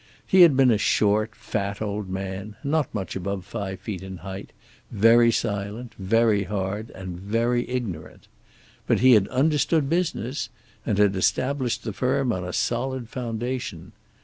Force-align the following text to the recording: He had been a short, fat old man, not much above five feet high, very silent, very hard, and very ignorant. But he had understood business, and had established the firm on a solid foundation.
He 0.25 0.41
had 0.41 0.57
been 0.57 0.71
a 0.71 0.79
short, 0.79 1.35
fat 1.35 1.79
old 1.79 2.09
man, 2.09 2.55
not 2.63 2.91
much 2.91 3.15
above 3.15 3.45
five 3.45 3.79
feet 3.81 4.01
high, 4.17 4.47
very 4.89 5.31
silent, 5.31 5.93
very 5.99 6.45
hard, 6.45 6.89
and 6.95 7.19
very 7.19 7.69
ignorant. 7.69 8.25
But 8.87 9.01
he 9.01 9.11
had 9.11 9.27
understood 9.27 9.91
business, 9.91 10.49
and 10.87 10.97
had 10.97 11.15
established 11.15 11.83
the 11.83 11.93
firm 11.93 12.33
on 12.33 12.43
a 12.43 12.51
solid 12.51 13.09
foundation. 13.09 13.91